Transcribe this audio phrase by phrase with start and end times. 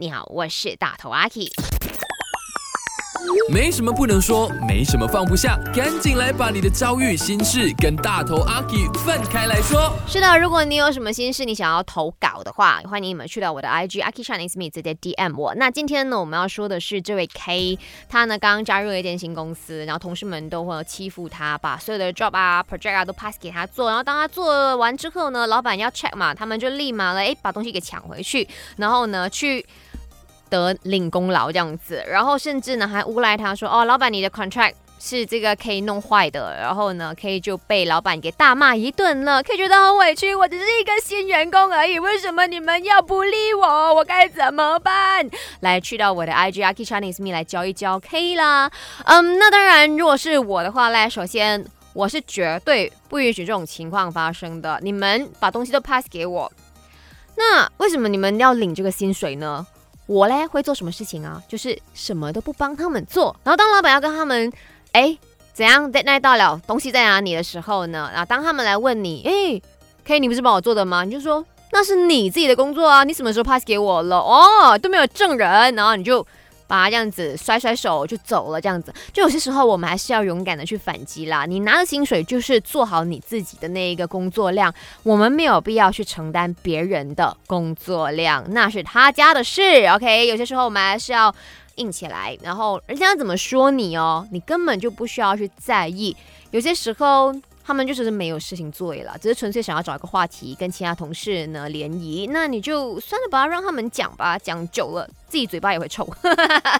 [0.00, 1.50] 你好，我是大头阿 K。
[3.50, 9.92] 没什么不能说，没什么放不下，赶紧来把你的遭遇、心事跟大头阿 K 分开来说。
[10.06, 15.54] 是的，如果你有什么心事，你想要投稿的话，欢迎你们去到我的 IG Aki Chinese Me 直接 DM 我。
[15.56, 17.78] 那今天呢，我们要说的是这位 K，
[18.08, 28.46] 他呢刚刚加入了一间新公司，然后同事们都会欺负他，把所有的 job 啊、project 啊都 pass 给他做，然后当他做完之后呢，老板要 check 嘛，他们就立马了，哎，把东西给抢回去，
[28.76, 29.66] 然后呢去。
[30.48, 39.42] 得领功劳这样子，然后甚至呢还诬赖他说：“哦，老板，你的 contract 是这个 K 弄坏的。”然后呢，K 就被老板给大骂一顿了。
[39.42, 43.94] K 觉得很委屈，我只是一个新员工而已，为什么你们要不理我？
[43.94, 45.28] 我该怎么办？
[45.60, 48.70] 来，去到我的 IG Aki Chinese Me 来教一教 K 啦。
[49.04, 54.78] 嗯，那当然，如果是我的话嘞，首先我是绝对不允许这种情况发生的。
[54.82, 56.50] 你们把东西都 pass 给我，
[57.36, 59.66] 那为什么你们要领这个薪水呢？
[60.08, 61.40] 我嘞会做什么事情啊？
[61.46, 63.36] 就是什么都不帮他们做。
[63.44, 64.52] 然后当老板要跟他们，
[64.90, 65.16] 哎，
[65.54, 68.10] 怎样在那到了，东西在哪里的时候呢？
[68.10, 69.62] 然后当他们来问你，哎
[70.04, 71.04] ，K，你不是帮我做的吗？
[71.04, 74.16] 你就说那是你自己的工作啊，你什么时候 pass 给我了？
[74.16, 76.26] 哦，都没有证人，然后你就。
[76.68, 81.44] 把他这样子甩甩手就走了，这样子就有些时候我们还是要勇敢的去反击啦。
[81.46, 89.86] 你拿的薪水就是做好你自己的那一个工作量，我们没有必要去承担别人的工作量，那是他家的事。
[89.92, 91.34] OK，有些时候我们还是要
[91.74, 96.16] 硬起来，然后人家怎么说你哦，你根本就不需要去在意。
[96.52, 97.34] 有些时候。
[97.68, 102.26] 他们就是没有事情做了，只是纯粹想要找一个话题跟其他同事呢联谊。
[102.32, 106.08] 那你就算了吧，让他们讲吧，讲久了自己嘴巴也会臭。